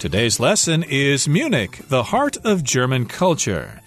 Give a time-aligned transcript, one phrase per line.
[0.00, 3.82] Today's lesson is Munich, the heart of German culture.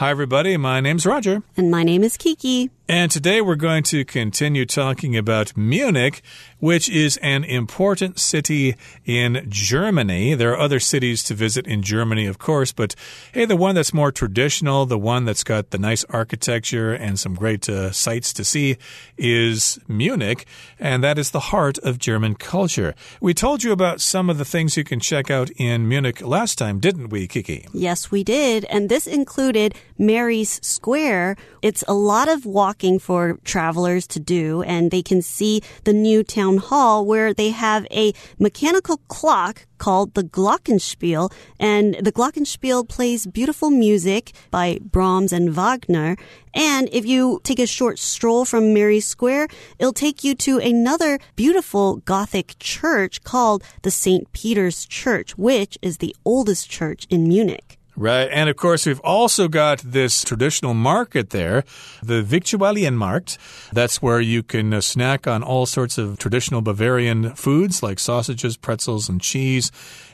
[0.00, 0.56] Hi, everybody.
[0.56, 1.44] My name's Roger.
[1.56, 2.70] And my name is Kiki.
[2.90, 6.22] And today we're going to continue talking about Munich,
[6.58, 8.74] which is an important city
[9.04, 10.34] in Germany.
[10.34, 12.96] There are other cities to visit in Germany, of course, but
[13.32, 17.36] hey, the one that's more traditional, the one that's got the nice architecture and some
[17.36, 18.76] great uh, sights to see
[19.16, 20.44] is Munich,
[20.80, 22.96] and that is the heart of German culture.
[23.20, 26.58] We told you about some of the things you can check out in Munich last
[26.58, 27.68] time, didn't we, Kiki?
[27.72, 28.64] Yes, we did.
[28.64, 31.36] And this included Mary's Square.
[31.62, 35.92] It's a lot of walking walking for travelers to do, and they can see the
[35.92, 42.88] new town hall where they have a mechanical clock called the Glockenspiel, and the Glockenspiel
[42.88, 46.16] plays beautiful music by Brahms and Wagner.
[46.54, 51.18] And if you take a short stroll from Mary Square, it'll take you to another
[51.36, 54.32] beautiful Gothic church called the St.
[54.32, 57.79] Peter's Church, which is the oldest church in Munich.
[58.00, 58.30] Right.
[58.32, 61.64] And of course, we've also got this traditional market there,
[62.02, 63.36] the Viktualienmarkt.
[63.74, 68.56] That's where you can uh, snack on all sorts of traditional Bavarian foods like sausages,
[68.56, 69.70] pretzels, and cheese.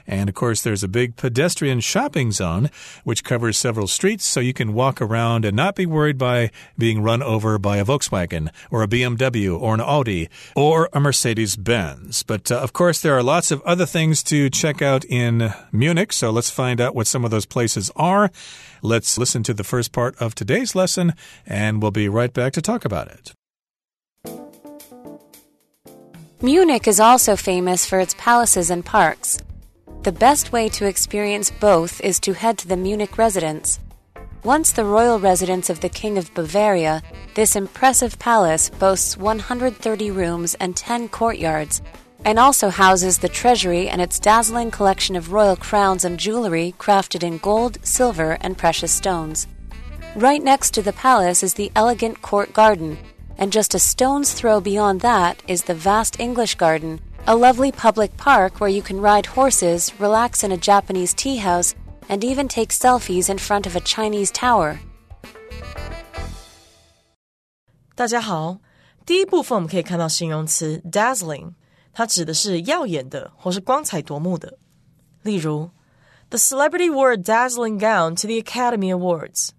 [0.06, 2.70] And of course, there's a big pedestrian shopping zone
[3.04, 7.02] which covers several streets, so you can walk around and not be worried by being
[7.02, 12.22] run over by a Volkswagen or a BMW or an Audi or a Mercedes Benz.
[12.22, 16.12] But uh, of course, there are lots of other things to check out in Munich,
[16.12, 18.30] so let's find out what some of those places are.
[18.82, 21.14] Let's listen to the first part of today's lesson,
[21.46, 23.32] and we'll be right back to talk about it.
[26.42, 29.38] Munich is also famous for its palaces and parks.
[30.02, 33.80] The best way to experience both is to head to the Munich residence.
[34.44, 37.02] Once the royal residence of the King of Bavaria,
[37.34, 41.82] this impressive palace boasts 130 rooms and 10 courtyards,
[42.24, 47.24] and also houses the treasury and its dazzling collection of royal crowns and jewelry crafted
[47.24, 49.48] in gold, silver, and precious stones.
[50.14, 52.98] Right next to the palace is the elegant court garden,
[53.36, 58.15] and just a stone's throw beyond that is the vast English garden a lovely public
[58.17, 61.73] park where you can ride horses, relax in a Japanese tea house,
[62.07, 64.77] and even take selfies in front of a Chinese tower.
[67.95, 68.57] 大家好，
[69.05, 71.53] 第一部分我们可以看到形容词 dazzling，
[71.93, 74.57] 它指的是耀眼的或是光彩夺目的。
[75.21, 75.69] 例如，
[76.29, 79.49] The celebrity wore a dazzling gown to the Academy Awards。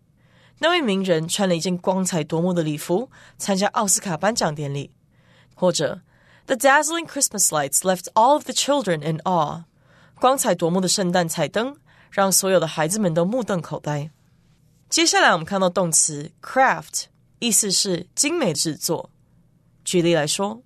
[0.59, 4.91] 那位名人穿了一件光彩夺目的礼服参加奥斯卡颁奖典礼。
[5.55, 6.01] 或者
[6.47, 9.65] the dazzling Christmas lights left all of the children in awe.
[10.21, 11.77] 光彩夺目的圣诞彩灯
[12.11, 14.11] 让所有的孩子们都目瞪口呆。
[14.89, 17.05] 接下来我们看到动词 craft，
[17.39, 19.11] 意思是精美制作。
[19.85, 20.63] 举例来说，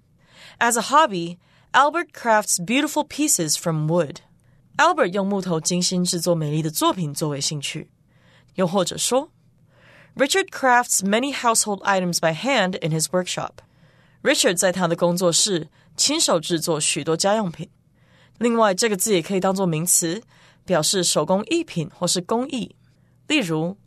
[0.58, 1.38] As a hobby,
[1.72, 4.16] Albert crafts beautiful pieces from wood.
[4.76, 7.90] Albert 用木头精心制作美丽的作品作为兴趣。
[8.56, 9.30] 又或者说，
[10.16, 13.62] Richard crafts many household items by hand in his workshop.
[14.23, 17.69] Richard 在他的工作室亲手制作许多家用品。
[18.37, 20.21] 另外，这个字也可以当做名词，
[20.65, 22.75] 表示手工艺品或是工艺。
[23.27, 23.77] 例如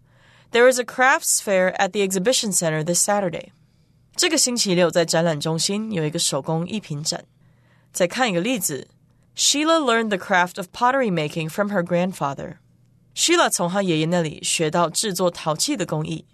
[0.51, 3.49] ，There is a crafts fair at the exhibition center this Saturday。
[4.17, 7.25] 这个星期六在展览中心有一个手工艺品展。
[7.93, 8.89] 再看一个例子
[9.37, 12.59] ，Sheila learned the craft of pottery making from her grandfather。
[13.15, 16.27] Sheila 从她爷爷那里学到制作陶器的工艺。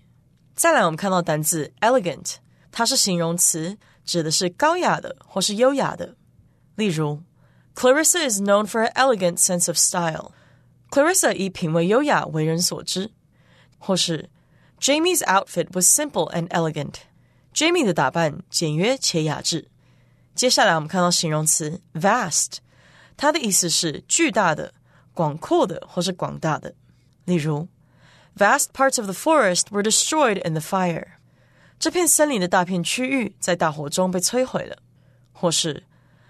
[0.55, 2.37] 再来，我们看到单字 elegant，
[2.71, 3.79] 它是形容词。
[4.04, 6.16] 指的是高雅的或是优雅的。
[6.76, 7.22] 例如，
[7.74, 13.12] Clarissa is known for her elegant sense of style。Clarissa 以品味优雅为人所知。
[13.78, 14.30] 或是，
[14.80, 19.70] Jamie's outfit was simple and elegant。Jamie 的打扮简约且雅致。
[20.34, 22.58] 接下来我们看到形容词 vast，
[23.16, 24.74] 它的意思是巨大的、
[25.14, 26.74] 广阔的或是广大的。
[27.26, 27.68] 例如，
[28.38, 31.14] Vast parts of the forest were destroyed in the fire。
[31.80, 34.78] 这片森林的大片区域在大火中被摧毁了，
[35.32, 35.84] 或是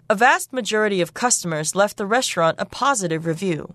[0.07, 3.69] A vast majority of customers left the restaurant a positive review。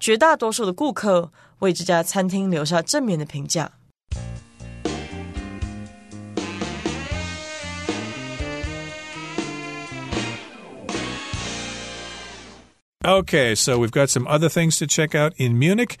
[0.00, 3.72] 绝大多数的顾客为这家餐厅留下正面的评价。
[13.06, 15.96] Okay, so we've got some other things to check out in Munich.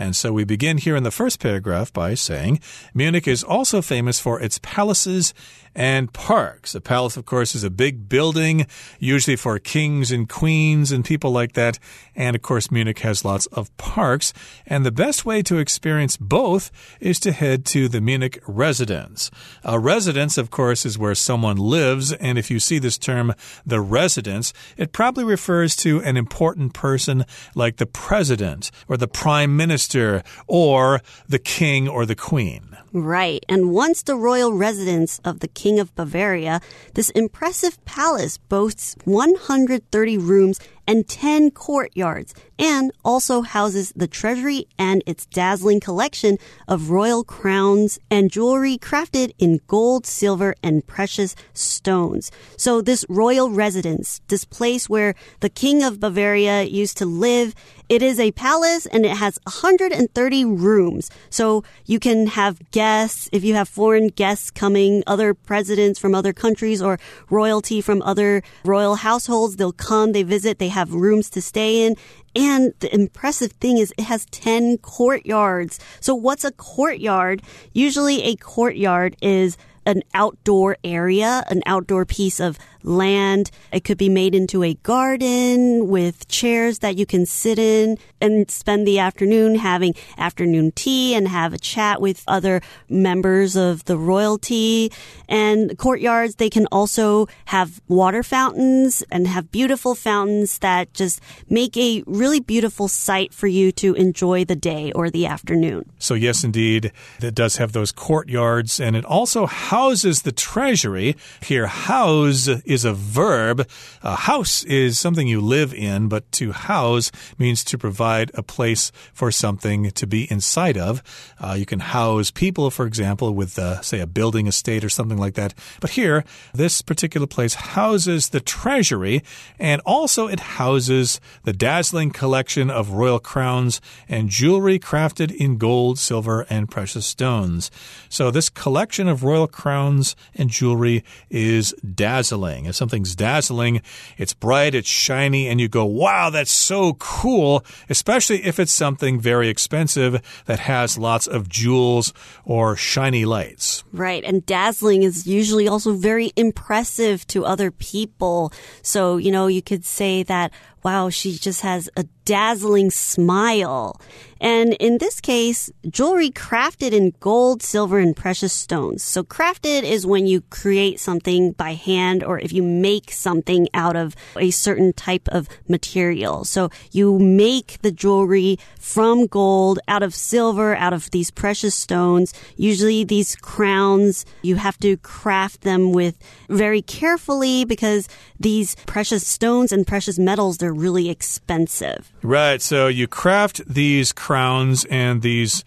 [0.00, 2.60] And so we begin here in the first paragraph by saying
[2.94, 5.34] Munich is also famous for its palaces
[5.74, 6.74] and parks.
[6.74, 8.66] A palace, of course, is a big building,
[8.98, 11.78] usually for kings and queens and people like that.
[12.14, 14.32] And of course, Munich has lots of parks.
[14.66, 16.70] And the best way to experience both
[17.00, 19.30] is to head to the Munich residence.
[19.64, 22.12] A residence, of course, is where someone lives.
[22.12, 23.34] And if you see this term,
[23.64, 27.24] the residence, it probably refers to an important person
[27.54, 32.76] like the president or the prime minister or the king or the queen.
[32.92, 33.44] Right.
[33.48, 36.60] And once the royal residence of the King of Bavaria,
[36.94, 40.58] this impressive palace boasts 130 rooms
[40.90, 48.00] and 10 courtyards, and also houses the treasury and its dazzling collection of royal crowns
[48.10, 52.32] and jewelry crafted in gold, silver, and precious stones.
[52.56, 57.54] So this royal residence, this place where the King of Bavaria used to live,
[57.88, 61.10] it is a palace and it has 130 rooms.
[61.28, 66.32] So you can have guests, if you have foreign guests coming, other presidents from other
[66.32, 66.98] countries or
[67.30, 71.86] royalty from other royal households, they'll come, they visit, they have have rooms to stay
[71.86, 71.96] in.
[72.34, 75.78] And the impressive thing is it has 10 courtyards.
[76.00, 77.42] So what's a courtyard?
[77.72, 79.56] Usually a courtyard is
[79.86, 83.50] an outdoor area, an outdoor piece of land.
[83.72, 88.50] It could be made into a garden with chairs that you can sit in and
[88.50, 93.96] spend the afternoon having afternoon tea and have a chat with other members of the
[93.96, 94.92] royalty.
[95.28, 101.76] And courtyards, they can also have water fountains and have beautiful fountains that just make
[101.76, 105.90] a really beautiful sight for you to enjoy the day or the afternoon.
[105.98, 111.16] So, yes, indeed, it does have those courtyards and it also houses the treasury.
[111.42, 113.68] Here, house is a verb.
[114.02, 118.92] A house is something you live in, but to house means to provide a place
[119.12, 121.02] for something to be inside of.
[121.40, 125.18] Uh, you can house people, for example, with, uh, say, a building estate or something
[125.18, 125.52] like that.
[125.80, 126.24] But here,
[126.54, 129.22] this particular place houses the treasury
[129.58, 135.98] and also it houses the dazzling collection of royal crowns and jewelry crafted in gold,
[135.98, 137.70] silver, and precious stones.
[138.08, 142.59] So, this collection of royal crowns and jewelry is dazzling.
[142.66, 143.82] If something's dazzling,
[144.18, 149.20] it's bright, it's shiny, and you go, wow, that's so cool, especially if it's something
[149.20, 152.12] very expensive that has lots of jewels
[152.44, 153.84] or shiny lights.
[153.92, 154.24] Right.
[154.24, 158.52] And dazzling is usually also very impressive to other people.
[158.82, 164.00] So, you know, you could say that, wow, she just has a dazzling smile.
[164.40, 169.02] And in this case, jewelry crafted in gold, silver, and precious stones.
[169.02, 173.96] So crafted is when you create something by hand or if you make something out
[173.96, 176.44] of a certain type of material.
[176.44, 182.32] So you make the jewelry from gold, out of silver, out of these precious stones.
[182.56, 186.16] Usually these crowns, you have to craft them with
[186.48, 192.12] very carefully because these precious stones and precious metals, they're really expensive.
[192.22, 192.60] Right.
[192.62, 195.64] So you craft these crowns and these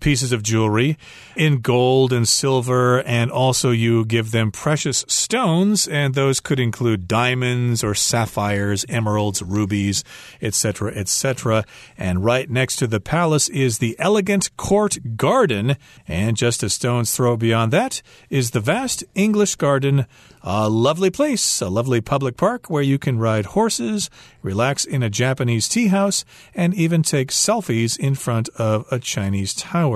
[0.00, 0.96] pieces of jewelry
[1.36, 7.08] in gold and silver, and also you give them precious stones, and those could include
[7.08, 10.04] diamonds or sapphires, emeralds, rubies,
[10.42, 11.64] etc., etc.
[11.96, 17.14] And right next to the palace is the elegant court garden, and just a stone's
[17.14, 20.06] throw beyond that is the vast English garden
[20.42, 24.08] a lovely place, a lovely public park where you can ride horses,
[24.42, 26.24] relax in a Japanese tea house,
[26.54, 29.87] and even take selfies in front of a Chinese tower.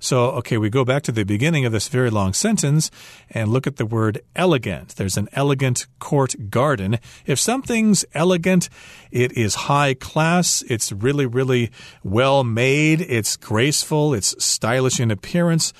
[0.00, 2.90] So, okay, we go back to the beginning of this very long sentence
[3.30, 4.96] and look at the word elegant.
[4.96, 6.98] There's an elegant court garden.
[7.24, 8.68] If something's elegant,
[9.10, 11.70] it is high class, it's really, really
[12.02, 15.72] well made, it's graceful, it's stylish in appearance.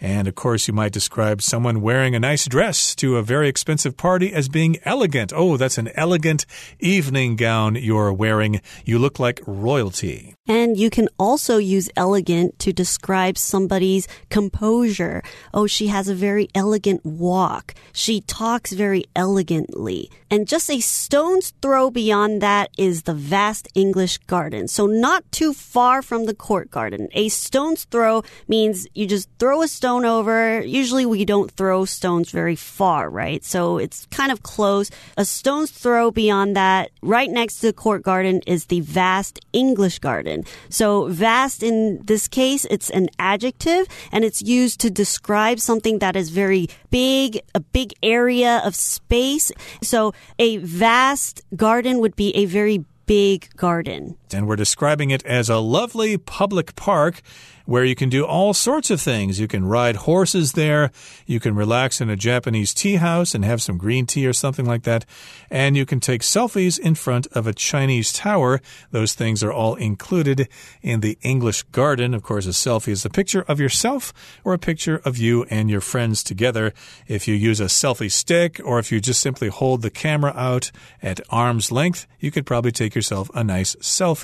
[0.00, 3.96] And of course, you might describe someone wearing a nice dress to a very expensive
[3.96, 5.32] party as being elegant.
[5.34, 6.46] Oh, that's an elegant
[6.78, 8.62] evening gown you're wearing.
[8.84, 10.34] You look like royalty.
[10.48, 15.22] And you can also use elegant to describe somebody's composure.
[15.52, 17.74] Oh, she has a very elegant walk.
[17.92, 20.10] She talks very elegantly.
[20.30, 24.66] And just a stone's throw beyond that is the vast English garden.
[24.66, 27.08] So not too far from the court garden.
[27.12, 30.60] A stone's throw means you just throw a stone over.
[30.60, 33.44] Usually we don't throw stones very far, right?
[33.44, 34.90] So it's kind of close.
[35.16, 39.98] A stone's throw beyond that, right next to the court garden is the vast English
[39.98, 40.44] garden.
[40.68, 46.16] So vast in this case, it's an adjective and it's used to describe something that
[46.16, 49.50] is very big, a big area of space.
[49.82, 54.16] So a vast garden would be a very big garden.
[54.34, 57.22] And we're describing it as a lovely public park
[57.70, 59.38] where you can do all sorts of things.
[59.38, 60.90] You can ride horses there.
[61.26, 64.66] You can relax in a Japanese tea house and have some green tea or something
[64.66, 65.04] like that.
[65.50, 68.60] And you can take selfies in front of a Chinese tower.
[68.90, 70.48] Those things are all included
[70.82, 72.12] in the English garden.
[72.12, 75.70] Of course, a selfie is a picture of yourself or a picture of you and
[75.70, 76.72] your friends together.
[77.06, 80.72] If you use a selfie stick or if you just simply hold the camera out
[81.02, 84.19] at arm's length, you could probably take yourself a nice selfie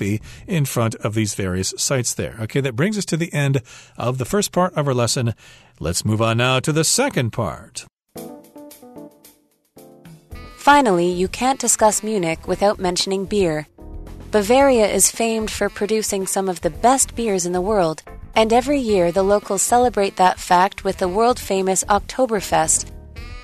[0.47, 2.37] in front of these various sites there.
[2.41, 3.61] Okay, that brings us to the end
[3.97, 5.33] of the first part of our lesson.
[5.79, 7.85] Let's move on now to the second part.
[10.57, 13.67] Finally, you can't discuss Munich without mentioning beer.
[14.31, 18.03] Bavaria is famed for producing some of the best beers in the world,
[18.35, 22.91] and every year the locals celebrate that fact with the world famous Oktoberfest,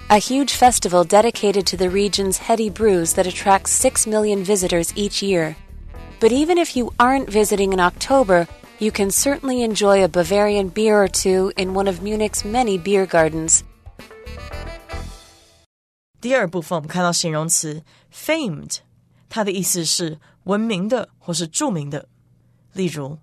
[0.09, 5.23] a huge festival dedicated to the region's heady brews that attracts 6 million visitors each
[5.23, 5.55] year.
[6.22, 8.46] But even if you aren't visiting in October,
[8.78, 13.06] you can certainly enjoy a Bavarian beer or two in one of Munich's many beer
[13.06, 13.60] gardens.
[16.20, 18.78] 第二部分我们看到形容词 famed，
[19.28, 22.08] 它的意思是闻名的或是着名的。
[22.72, 23.18] 例如，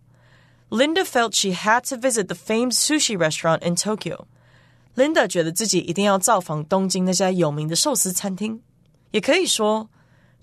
[0.70, 4.26] Linda felt she had to visit the famed sushi restaurant in Tokyo.
[4.96, 8.62] Linda 觉得自己一定要造访东京那家有名的寿司餐厅。
[9.12, 9.90] 也可以说，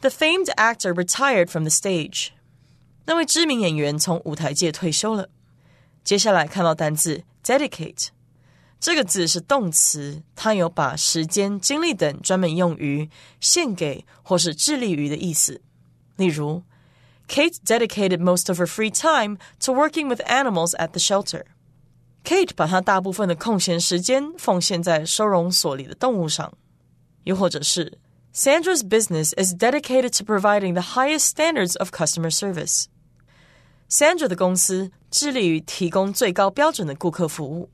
[0.01, 2.29] The famed actor retired from the stage.
[3.07, 5.29] 那位知名演员从舞台界退休了。
[6.05, 8.09] 接下来看到单字 dedicate，
[8.81, 13.09] 这个字是动词，它有把时间、精力等专门用于
[13.41, 15.61] 献给或是致力于的意思。
[16.17, 16.63] 例如，
[17.29, 21.45] Kate dedicated most of her free time to working with animals at the shelter.
[22.25, 26.53] Kate 把她大部分的空闲时间奉献在收容所里的动物上。
[27.25, 27.99] 又或者是
[28.35, 32.87] Sandra's business is dedicated to providing the highest standards of customer service.
[33.91, 37.69] Sandra 的公司致力于提供最高标准的顾客服务。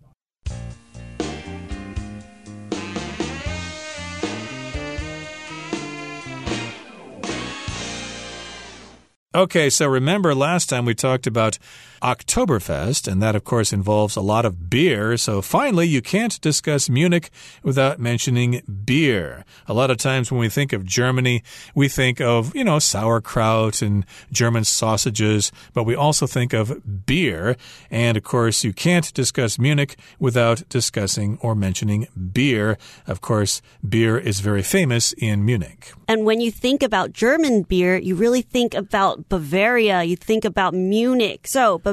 [9.35, 11.59] Okay, so remember last time we talked about
[12.04, 15.16] Oktoberfest, and that, of course, involves a lot of beer.
[15.16, 17.30] So finally, you can't discuss Munich
[17.64, 19.46] without mentioning beer.
[19.68, 21.44] A lot of times when we think of Germany,
[21.74, 27.56] we think of, you know, sauerkraut and German sausages, but we also think of beer.
[27.90, 32.78] And of course, you can't discuss Munich without discussing or mentioning beer.
[33.08, 35.94] Of course, beer is very famous in Munich.
[36.10, 40.74] And when you think about German beer, you really think about Bavaria, you think about
[40.74, 41.48] Munich.
[41.48, 41.93] So, Bavaria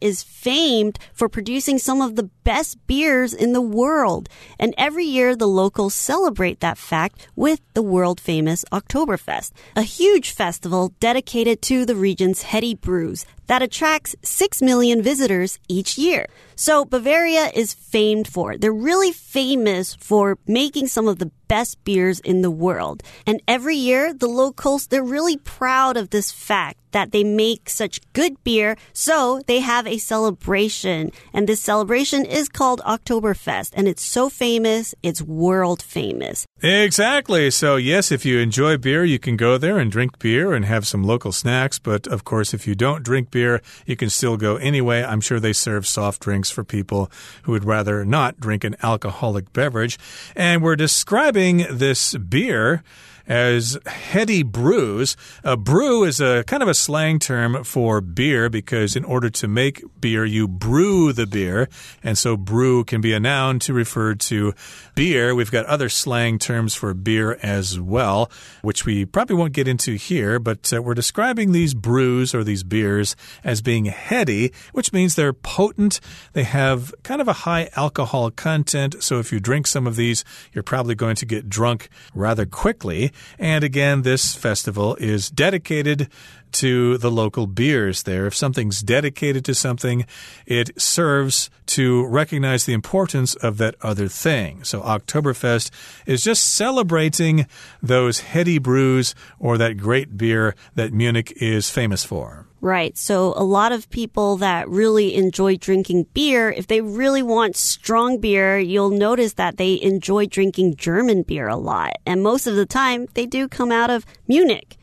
[0.00, 4.28] is famed for producing some of the best beers in the world.
[4.58, 10.30] And every year the locals celebrate that fact with the world famous Oktoberfest, a huge
[10.30, 16.26] festival dedicated to the region's heady brews that attracts 6 million visitors each year.
[16.56, 18.56] So Bavaria is famed for.
[18.56, 23.02] They're really famous for making some of the best beers in the world.
[23.26, 28.00] And every year, the locals, they're really proud of this fact that they make such
[28.12, 28.76] good beer.
[28.92, 31.10] So they have a celebration.
[31.32, 33.72] And this celebration is called Oktoberfest.
[33.74, 36.46] And it's so famous, it's world famous.
[36.62, 37.50] Exactly.
[37.50, 40.86] So, yes, if you enjoy beer, you can go there and drink beer and have
[40.86, 41.78] some local snacks.
[41.78, 45.02] But of course, if you don't drink beer, you can still go anyway.
[45.02, 47.10] I'm sure they serve soft drinks for people
[47.42, 49.98] who would rather not drink an alcoholic beverage.
[50.34, 52.82] And we're describing this beer
[53.26, 55.16] as heady brews.
[55.42, 59.48] A brew is a kind of a slang term for beer because in order to
[59.48, 61.68] make beer, you brew the beer.
[62.02, 64.54] And so brew can be a noun to refer to
[64.94, 65.34] beer.
[65.34, 68.30] We've got other slang terms for beer as well,
[68.62, 72.62] which we probably won't get into here, but uh, we're describing these brews or these
[72.62, 76.00] beers as being heady, which means they're potent.
[76.32, 79.02] They have kind of a high alcohol content.
[79.02, 83.12] So if you drink some of these, you're probably going to get drunk rather quickly.
[83.38, 86.08] And again, this festival is dedicated
[86.54, 88.26] to the local beers there.
[88.26, 90.06] If something's dedicated to something,
[90.46, 94.62] it serves to recognize the importance of that other thing.
[94.62, 95.70] So Oktoberfest
[96.06, 97.46] is just celebrating
[97.82, 102.46] those heady brews or that great beer that Munich is famous for.
[102.64, 102.96] Right.
[102.96, 108.18] So a lot of people that really enjoy drinking beer, if they really want strong
[108.18, 111.92] beer, you'll notice that they enjoy drinking German beer a lot.
[112.06, 114.78] And most of the time, they do come out of Munich.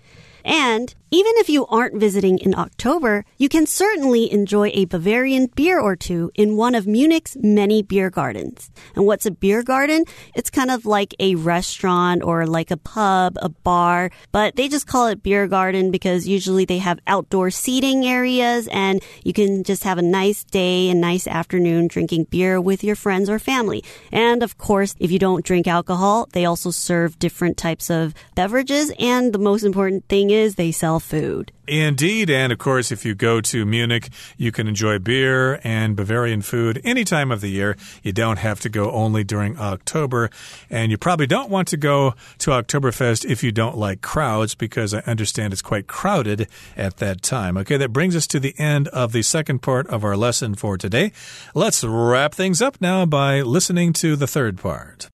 [0.46, 5.78] And Even if you aren't visiting in October, you can certainly enjoy a Bavarian beer
[5.78, 8.72] or two in one of Munich's many beer gardens.
[8.96, 10.06] And what's a beer garden?
[10.36, 14.88] It's kind of like a restaurant or like a pub, a bar, but they just
[14.88, 19.84] call it beer garden because usually they have outdoor seating areas and you can just
[19.84, 23.84] have a nice day and nice afternoon drinking beer with your friends or family.
[24.14, 28.94] And of course, if you don't drink alcohol, they also serve different types of beverages.
[28.98, 31.52] And the most important thing is they sell food.
[31.68, 32.30] Indeed.
[32.30, 36.82] And of course, if you go to Munich, you can enjoy beer and Bavarian food
[36.84, 37.78] any time of the year.
[38.04, 40.30] You don't have to go only during October.
[40.70, 44.94] And you probably don't want to go to Oktoberfest if you don't like crowds, because
[44.94, 47.58] I understand it's quite crowded at that time.
[47.58, 50.78] Okay, that brings us to the end of the second part of our lesson for
[50.78, 51.12] today.
[51.56, 55.10] Let's wrap things up now by listening to the third part.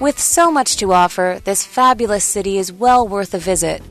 [0.00, 3.82] With so much to offer, this fabulous city is well worth a visit.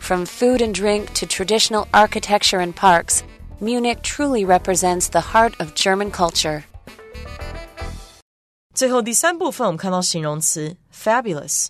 [0.00, 3.22] From food and drink to traditional architecture and parks,
[3.60, 6.64] Munich truly represents the heart of German culture.
[8.74, 11.68] 最后第三部分，我们看到形容词 fabulous，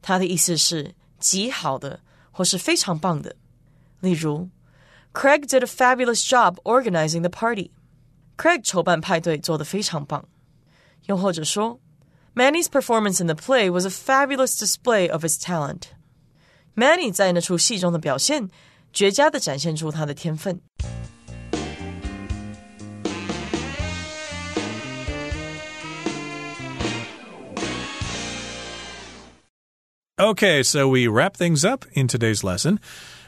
[0.00, 1.98] 它的意思是极好的
[2.30, 3.34] 或是非常棒的。
[4.00, 4.48] 例如，
[5.12, 10.24] Craig did a fabulous job organizing the party。Craig 筹办派对做得非常棒。
[11.06, 11.80] 又或者说。
[12.34, 15.92] Manny's performance in the play was a fabulous display of his talent.
[16.74, 18.50] Manny 在那出戏中的表现，
[18.92, 20.60] 绝佳的展现出他的天分。
[30.16, 32.78] Okay, so we wrap things up in today's lesson.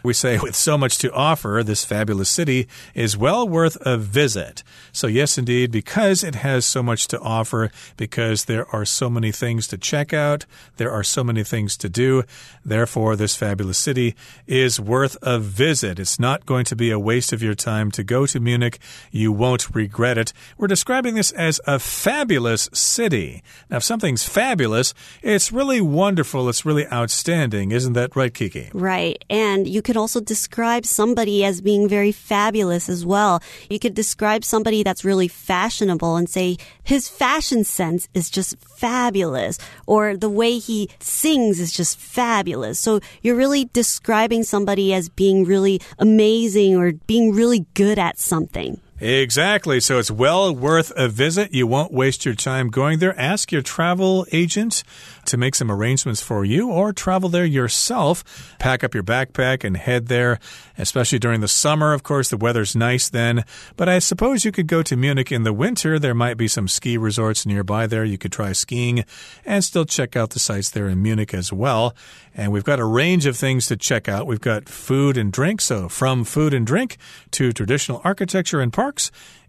[0.03, 4.63] We say, with so much to offer, this fabulous city is well worth a visit.
[4.91, 9.31] So, yes, indeed, because it has so much to offer, because there are so many
[9.31, 10.46] things to check out,
[10.77, 12.24] there are so many things to do,
[12.65, 14.15] therefore, this fabulous city
[14.48, 16.00] is worth a visit.
[16.00, 18.79] It's not going to be a waste of your time to go to Munich.
[19.12, 20.34] You won't regret it.
[20.58, 23.43] We're describing this as a fabulous city.
[23.70, 27.72] Now, if something's fabulous, it's really wonderful, it's really outstanding.
[27.72, 28.70] Isn't that right, Kiki?
[28.74, 29.24] Right.
[29.29, 33.44] And you can could also describe somebody as being very fabulous as well.
[33.70, 39.60] You could describe somebody that's really fashionable and say his fashion sense is just fabulous
[39.88, 42.80] or the way he sings is just fabulous.
[42.80, 48.80] So you're really describing somebody as being really amazing or being really good at something.
[49.01, 49.79] Exactly.
[49.79, 51.51] So it's well worth a visit.
[51.51, 53.20] You won't waste your time going there.
[53.20, 54.84] Ask your travel agent
[55.25, 58.55] to make some arrangements for you or travel there yourself.
[58.60, 60.38] Pack up your backpack and head there,
[60.77, 61.94] especially during the summer.
[61.94, 63.44] Of course, the weather's nice then.
[63.75, 65.98] But I suppose you could go to Munich in the winter.
[65.98, 68.05] There might be some ski resorts nearby there.
[68.05, 69.03] You could try skiing
[69.48, 71.96] and still check out the sites there in Munich as well.
[72.35, 74.27] And we've got a range of things to check out.
[74.27, 75.59] We've got food and drink.
[75.59, 76.98] So from food and drink
[77.31, 78.91] to traditional architecture and parks,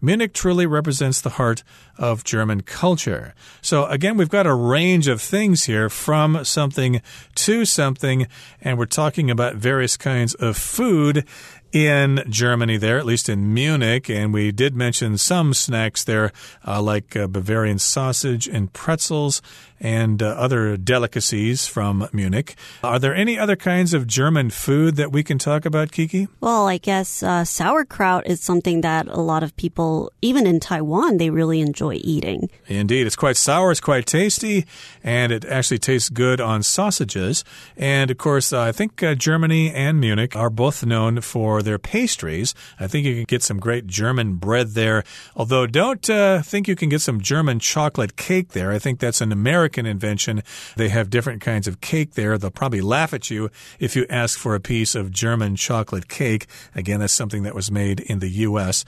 [0.01, 1.63] Munich truly represents the heart
[1.97, 3.33] of German culture.
[3.61, 7.01] So again, we've got a range of things here from something
[7.35, 8.27] to something,
[8.61, 11.25] and we're talking about various kinds of food
[11.73, 14.09] in Germany, there, at least in Munich.
[14.09, 16.31] And we did mention some snacks there,
[16.65, 19.41] uh, like uh, Bavarian sausage and pretzels
[19.83, 22.55] and uh, other delicacies from Munich.
[22.83, 26.29] Are there any other kinds of German food that we can talk about, Kiki?
[26.39, 31.17] Well, I guess uh, sauerkraut is something that a lot of people, even in Taiwan,
[31.17, 32.49] they really enjoy eating.
[32.67, 33.05] Indeed.
[33.07, 34.65] It's quite sour, it's quite tasty,
[35.03, 37.43] and it actually tastes good on sausages.
[37.75, 41.79] And of course, uh, I think uh, Germany and Munich are both known for their
[41.79, 42.53] pastries.
[42.79, 45.03] I think you can get some great German bread there.
[45.35, 48.71] Although, don't uh, think you can get some German chocolate cake there.
[48.71, 50.43] I think that's an American invention.
[50.75, 52.37] They have different kinds of cake there.
[52.37, 53.49] They'll probably laugh at you
[53.79, 56.47] if you ask for a piece of German chocolate cake.
[56.75, 58.85] Again, that's something that was made in the U.S.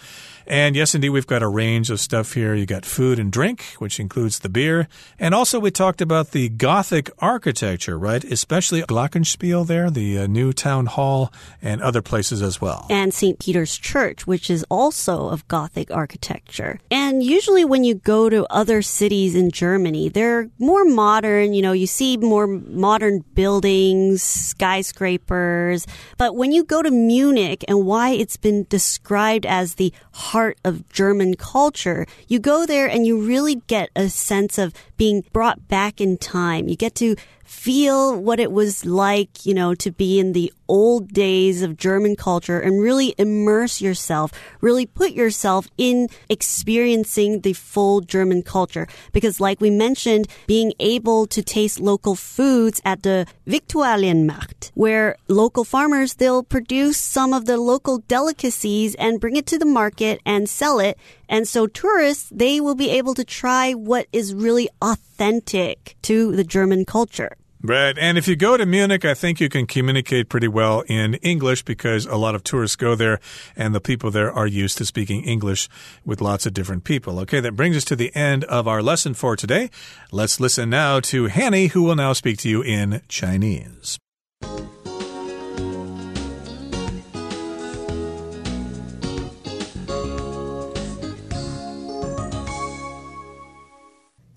[0.47, 2.53] And yes, indeed, we've got a range of stuff here.
[2.53, 4.87] You got food and drink, which includes the beer.
[5.19, 8.23] And also, we talked about the Gothic architecture, right?
[8.23, 12.64] Especially Glockenspiel there, the uh, new town hall, and other places as well.
[12.89, 13.39] And St.
[13.39, 16.79] Peter's Church, which is also of Gothic architecture.
[16.91, 21.53] And usually, when you go to other cities in Germany, they're more modern.
[21.53, 25.87] You know, you see more modern buildings, skyscrapers.
[26.17, 30.87] But when you go to Munich and why it's been described as the heart of
[30.89, 32.05] German culture.
[32.27, 36.69] You go there and you really get a sense of being brought back in time.
[36.69, 41.13] You get to feel what it was like, you know, to be in the old
[41.13, 44.31] days of German culture and really immerse yourself,
[44.61, 48.87] really put yourself in experiencing the full German culture.
[49.13, 55.63] Because like we mentioned, being able to taste local foods at the Viktualienmarkt, where local
[55.63, 60.49] farmers, they'll produce some of the local delicacies and bring it to the market and
[60.49, 60.97] sell it.
[61.29, 66.43] And so tourists, they will be able to try what is really authentic to the
[66.43, 67.37] German culture.
[67.65, 67.97] Right.
[67.97, 71.63] And if you go to Munich, I think you can communicate pretty well in English
[71.63, 73.19] because a lot of tourists go there
[73.55, 75.67] and the people there are used to speaking English
[76.05, 77.17] with lots of different people.
[77.21, 79.71] Okay, that brings us to the end of our lesson for today.
[80.11, 83.97] Let's listen now to Hanny, who will now speak to you in Chinese.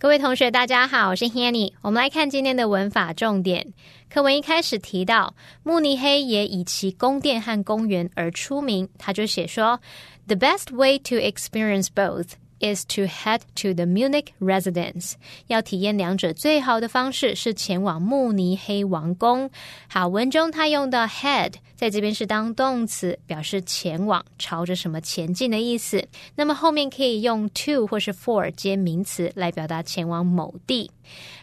[0.00, 1.72] 各位同学，大家好，我是 Hanny。
[1.82, 3.66] 我们来看今天的文法重点。
[4.08, 5.34] 课文一开始提到，
[5.64, 8.88] 慕尼黑也以其宫殿和公园而出名。
[8.96, 9.80] 他就写说
[10.28, 15.12] ：“The best way to experience both。” Is to head to the Munich residence。
[15.46, 19.50] 要体验两者最好的方式是前往慕尼黑王宫。
[19.88, 26.06] 好，文中他用的 head 在这边是当动词，表示前往、朝着什么前进的意思。
[26.34, 30.90] 那么后面可以用 to 或是 for 接名词来表达前往某地。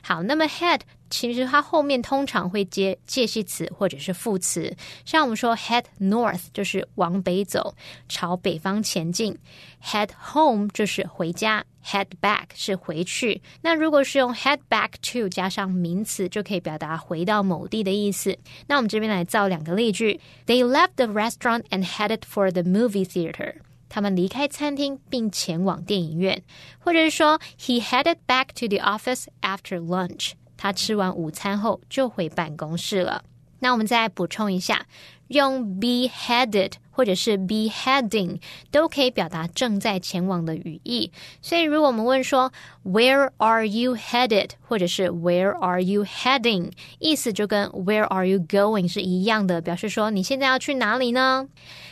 [0.01, 0.81] 好，那么 head
[1.17, 4.75] 其实它后面通常会接介系词或者是副词，
[5.05, 7.73] 像我们说 head north 就是往北走，
[8.09, 9.37] 朝北方前进
[9.81, 13.41] ；head home 就是回家；head back 是回去。
[13.61, 18.37] 那如果是用 head back to 加上名词，就可以表达回到某地的意思。
[18.67, 23.55] 那我们这边来造两个例句：They left the restaurant and headed for the movie theater。
[23.87, 26.43] 他们离开餐厅并前往电影院，
[26.79, 30.33] 或者是说，He headed back to the office after lunch。
[30.57, 33.23] 他吃完午餐后就回办公室了。
[33.59, 34.85] 那我们再补充一下，
[35.27, 38.39] 用 be headed 或者是 be heading
[38.71, 41.11] 都可以表达正在前往的语义。
[41.41, 42.51] 所以，如果我们问说
[42.83, 44.51] Where are you headed？
[44.67, 46.71] 或者是 Where are you heading？
[46.99, 51.47] 意思就跟 Where are you going 是一样的，表示说你现在要去哪里呢？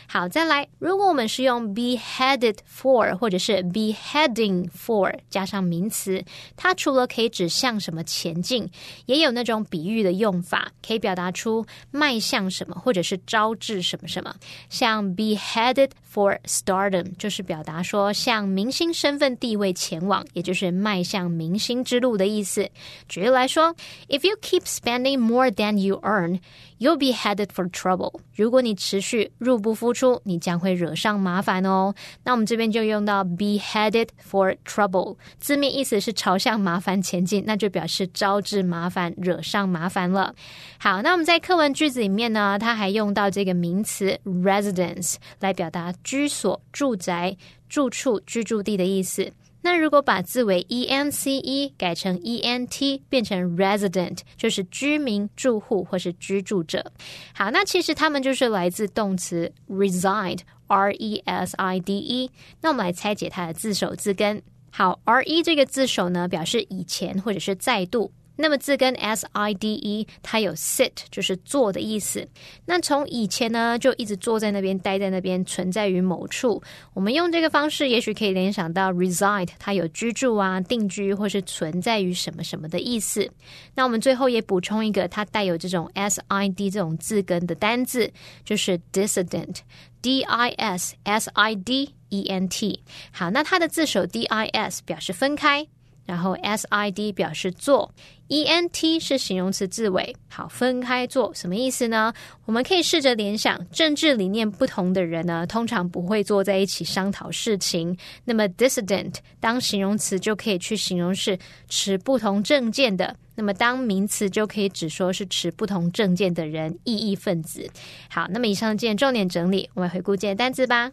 [0.06, 6.22] 好，再来，如果我们是用 be headed for 或者是 be heading for 加上名词，
[6.56, 8.70] 它除了可以指向什么前进，
[9.06, 14.34] 也有那种比喻的用法，可以表达出迈向什么或者是招致什么什么，
[14.68, 15.04] 像。
[15.14, 22.68] be headed for stardom，就是表达说向明星身份地位前往，也就是迈向明星之路的意思。
[23.08, 23.74] 举例来说
[24.08, 26.40] ，If you keep spending more than you earn。
[26.84, 28.20] You'll be headed for trouble。
[28.36, 31.94] 如果你持续入不敷出，你将会惹上麻烦哦。
[32.24, 40.34] 那我们这边就用到 be headed for trouble，字面意思是朝向麻烦前进，那就表示招致麻烦、惹上麻烦了。
[40.76, 47.34] 好，那我们在课文句子里面呢，它还用到这个名词 residence 来表达居所、住宅、
[47.66, 49.32] 住处、居住地的意思。
[49.64, 56.92] 那如果把字尾 e n c e 改成 e n t，变成 resident，就是居民、住户或是居住者。
[57.34, 62.30] 好，那其实他们就是来自动词 reside，r e s i d e。
[62.60, 64.42] 那我们来拆解它的字首字根。
[64.70, 68.12] 好，r e 这个字首呢，表示以前或者是再度。
[68.36, 72.26] 那么字根 s i d e，它有 sit 就是坐的意思。
[72.66, 76.62] 那从以前呢，就一直坐在那边，待在那边，存在于某处。
[76.92, 83.30] 我们用这个方式，也许可以联想到 reside，它有居住啊、定居或是存在于什么什么的意思。
[83.74, 88.10] 那我们最后也补充一个，它带有这种 s i d 这种字根的单字，
[88.44, 92.82] 就是 dissident，d i s s i d e n t。
[93.12, 95.66] 好，那它的字首 d i s 表示分开。
[96.04, 97.92] 然后 s i d 表示做
[98.28, 100.14] ，e n t 是形容词字尾。
[100.28, 102.12] 好，分开做什么意思呢？
[102.44, 107.96] 我们可以试着联想，政治理念不同的人呢，通常不会坐在一起商讨事情。
[108.24, 111.38] 那么 dissident 当形容词就可以去形容是
[111.68, 113.16] 持不同政见的。
[113.36, 117.68] 那么当名词就可以只说是持不同政见的人，异议分子。
[118.08, 120.92] 好，那么以上见重点整理，我们回顾今天单词吧。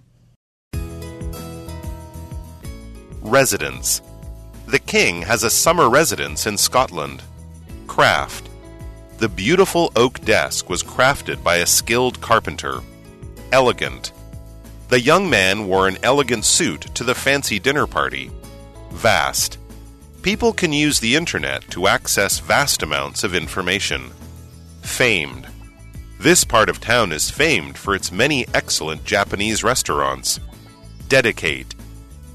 [3.23, 3.99] Residence
[4.71, 7.23] The king has a summer residence in Scotland.
[7.87, 8.49] Craft.
[9.17, 12.79] The beautiful oak desk was crafted by a skilled carpenter.
[13.51, 14.13] Elegant.
[14.87, 18.31] The young man wore an elegant suit to the fancy dinner party.
[18.91, 19.57] Vast.
[20.21, 24.11] People can use the internet to access vast amounts of information.
[24.83, 25.47] Famed.
[26.17, 30.39] This part of town is famed for its many excellent Japanese restaurants.
[31.09, 31.75] Dedicate.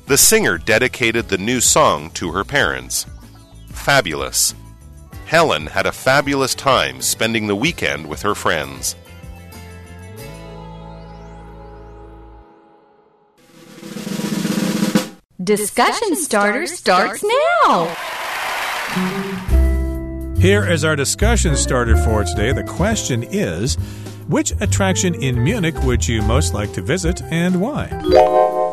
[0.07, 3.07] The singer dedicated the new song to her parents.
[3.71, 4.55] Fabulous.
[5.25, 8.95] Helen had a fabulous time spending the weekend with her friends.
[15.43, 17.25] Discussion starter starts
[17.65, 17.97] now.
[20.39, 22.53] Here is our discussion starter for today.
[22.53, 23.75] The question is
[24.29, 28.66] Which attraction in Munich would you most like to visit and why?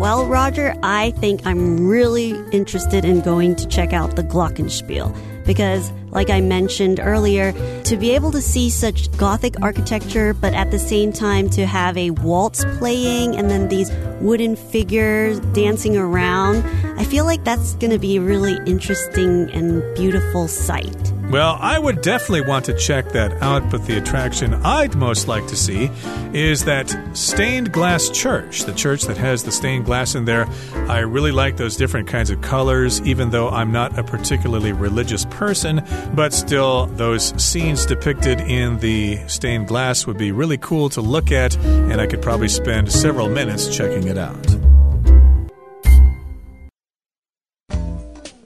[0.00, 5.92] Well, Roger, I think I'm really interested in going to check out the Glockenspiel because,
[6.10, 10.78] like I mentioned earlier, to be able to see such Gothic architecture, but at the
[10.78, 13.90] same time to have a waltz playing and then these
[14.22, 16.64] wooden figures dancing around,
[16.98, 21.09] I feel like that's going to be a really interesting and beautiful sight.
[21.30, 25.46] Well, I would definitely want to check that out, but the attraction I'd most like
[25.46, 25.88] to see
[26.32, 30.48] is that stained glass church, the church that has the stained glass in there.
[30.88, 35.24] I really like those different kinds of colors, even though I'm not a particularly religious
[35.26, 41.00] person, but still, those scenes depicted in the stained glass would be really cool to
[41.00, 44.69] look at, and I could probably spend several minutes checking it out.